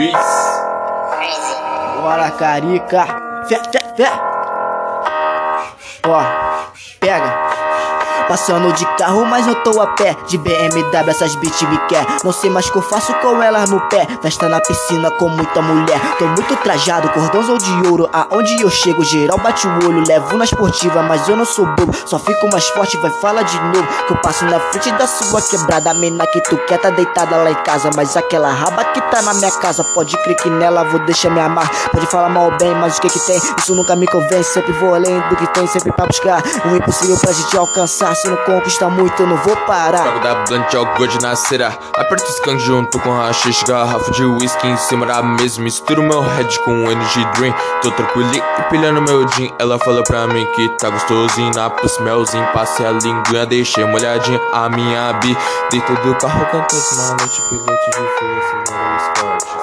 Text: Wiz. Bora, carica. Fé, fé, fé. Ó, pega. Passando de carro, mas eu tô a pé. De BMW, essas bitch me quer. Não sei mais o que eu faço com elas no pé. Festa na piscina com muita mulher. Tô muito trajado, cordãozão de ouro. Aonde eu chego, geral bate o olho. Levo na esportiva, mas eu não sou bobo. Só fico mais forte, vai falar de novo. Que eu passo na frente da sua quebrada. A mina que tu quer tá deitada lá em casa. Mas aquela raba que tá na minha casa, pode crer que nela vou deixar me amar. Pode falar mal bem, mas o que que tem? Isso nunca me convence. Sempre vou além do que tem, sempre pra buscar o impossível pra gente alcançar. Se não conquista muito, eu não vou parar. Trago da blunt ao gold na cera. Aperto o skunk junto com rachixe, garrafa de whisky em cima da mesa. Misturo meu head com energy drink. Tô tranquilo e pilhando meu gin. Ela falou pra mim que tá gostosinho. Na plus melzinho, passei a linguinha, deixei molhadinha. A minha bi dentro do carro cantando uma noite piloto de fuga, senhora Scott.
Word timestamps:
Wiz. 0.00 0.16
Bora, 2.00 2.30
carica. 2.30 3.04
Fé, 3.46 3.60
fé, 3.70 3.80
fé. 3.98 4.08
Ó, 6.08 6.22
pega. 6.98 7.49
Passando 8.30 8.72
de 8.74 8.86
carro, 8.96 9.26
mas 9.26 9.44
eu 9.44 9.56
tô 9.56 9.80
a 9.80 9.88
pé. 9.88 10.16
De 10.28 10.38
BMW, 10.38 11.10
essas 11.10 11.34
bitch 11.34 11.62
me 11.62 11.76
quer. 11.88 12.06
Não 12.22 12.30
sei 12.30 12.48
mais 12.48 12.68
o 12.68 12.70
que 12.70 12.78
eu 12.78 12.82
faço 12.82 13.12
com 13.14 13.42
elas 13.42 13.68
no 13.68 13.80
pé. 13.88 14.06
Festa 14.22 14.48
na 14.48 14.60
piscina 14.60 15.10
com 15.10 15.28
muita 15.28 15.60
mulher. 15.60 16.00
Tô 16.16 16.26
muito 16.26 16.54
trajado, 16.58 17.08
cordãozão 17.08 17.58
de 17.58 17.88
ouro. 17.88 18.08
Aonde 18.12 18.62
eu 18.62 18.70
chego, 18.70 19.02
geral 19.02 19.36
bate 19.38 19.66
o 19.66 19.70
olho. 19.84 20.04
Levo 20.06 20.36
na 20.36 20.44
esportiva, 20.44 21.02
mas 21.02 21.28
eu 21.28 21.36
não 21.36 21.44
sou 21.44 21.66
bobo. 21.74 21.92
Só 22.06 22.20
fico 22.20 22.48
mais 22.52 22.68
forte, 22.68 22.96
vai 22.98 23.10
falar 23.20 23.42
de 23.42 23.60
novo. 23.60 23.88
Que 24.06 24.12
eu 24.12 24.16
passo 24.18 24.44
na 24.44 24.60
frente 24.60 24.92
da 24.92 25.08
sua 25.08 25.42
quebrada. 25.42 25.90
A 25.90 25.94
mina 25.94 26.24
que 26.28 26.40
tu 26.40 26.56
quer 26.68 26.78
tá 26.78 26.90
deitada 26.90 27.36
lá 27.36 27.50
em 27.50 27.62
casa. 27.64 27.90
Mas 27.96 28.16
aquela 28.16 28.52
raba 28.52 28.84
que 28.84 29.00
tá 29.10 29.22
na 29.22 29.34
minha 29.34 29.50
casa, 29.50 29.82
pode 29.92 30.16
crer 30.18 30.36
que 30.36 30.48
nela 30.48 30.84
vou 30.84 31.00
deixar 31.00 31.30
me 31.30 31.40
amar. 31.40 31.68
Pode 31.90 32.06
falar 32.06 32.28
mal 32.28 32.56
bem, 32.58 32.76
mas 32.76 32.96
o 32.96 33.00
que 33.00 33.08
que 33.08 33.18
tem? 33.26 33.40
Isso 33.58 33.74
nunca 33.74 33.96
me 33.96 34.06
convence. 34.06 34.54
Sempre 34.54 34.70
vou 34.74 34.94
além 34.94 35.18
do 35.28 35.34
que 35.34 35.48
tem, 35.48 35.66
sempre 35.66 35.90
pra 35.90 36.06
buscar 36.06 36.40
o 36.64 36.76
impossível 36.76 37.18
pra 37.18 37.32
gente 37.32 37.58
alcançar. 37.58 38.19
Se 38.20 38.28
não 38.28 38.36
conquista 38.36 38.86
muito, 38.90 39.22
eu 39.22 39.26
não 39.26 39.36
vou 39.38 39.56
parar. 39.64 40.02
Trago 40.02 40.20
da 40.20 40.34
blunt 40.44 40.74
ao 40.74 40.84
gold 40.94 41.22
na 41.22 41.34
cera. 41.34 41.68
Aperto 41.94 42.26
o 42.26 42.28
skunk 42.28 42.58
junto 42.58 42.98
com 42.98 43.16
rachixe, 43.16 43.64
garrafa 43.64 44.10
de 44.10 44.22
whisky 44.26 44.68
em 44.68 44.76
cima 44.76 45.06
da 45.06 45.22
mesa. 45.22 45.58
Misturo 45.58 46.02
meu 46.02 46.20
head 46.20 46.58
com 46.60 46.90
energy 46.90 47.24
drink. 47.36 47.56
Tô 47.80 47.90
tranquilo 47.92 48.30
e 48.34 48.62
pilhando 48.64 49.00
meu 49.00 49.26
gin. 49.26 49.50
Ela 49.58 49.78
falou 49.78 50.04
pra 50.04 50.26
mim 50.26 50.44
que 50.54 50.68
tá 50.76 50.90
gostosinho. 50.90 51.50
Na 51.54 51.70
plus 51.70 51.98
melzinho, 52.00 52.46
passei 52.52 52.84
a 52.84 52.90
linguinha, 52.90 53.46
deixei 53.46 53.86
molhadinha. 53.86 54.38
A 54.52 54.68
minha 54.68 55.14
bi 55.14 55.34
dentro 55.70 55.96
do 56.02 56.14
carro 56.16 56.44
cantando 56.44 56.82
uma 56.96 57.16
noite 57.16 57.40
piloto 57.48 57.72
de 57.72 57.96
fuga, 57.96 58.66
senhora 58.66 58.98
Scott. 58.98 59.59